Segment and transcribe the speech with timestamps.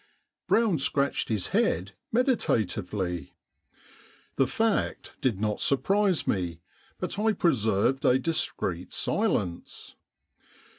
[0.47, 3.33] Brown scratched his head medita tively.
[4.35, 6.59] The fact did not surprise me—
[6.99, 9.95] but I pre served a discreet silence.